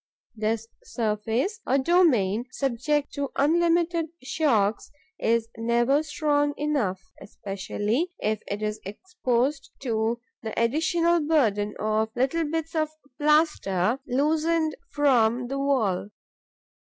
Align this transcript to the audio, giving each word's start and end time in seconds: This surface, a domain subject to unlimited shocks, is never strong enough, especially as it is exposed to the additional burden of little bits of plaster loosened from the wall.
This 0.35 0.67
surface, 0.83 1.59
a 1.67 1.77
domain 1.77 2.45
subject 2.51 3.13
to 3.13 3.29
unlimited 3.35 4.07
shocks, 4.23 4.89
is 5.19 5.47
never 5.57 6.01
strong 6.01 6.55
enough, 6.57 6.99
especially 7.21 8.11
as 8.19 8.39
it 8.47 8.63
is 8.63 8.79
exposed 8.83 9.69
to 9.81 10.19
the 10.41 10.59
additional 10.59 11.19
burden 11.19 11.75
of 11.77 12.09
little 12.15 12.45
bits 12.49 12.73
of 12.73 12.89
plaster 13.19 13.99
loosened 14.07 14.73
from 14.89 15.49
the 15.49 15.59
wall. 15.59 16.09